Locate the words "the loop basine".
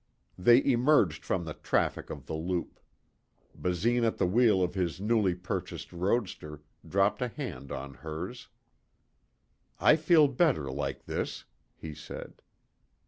2.25-4.03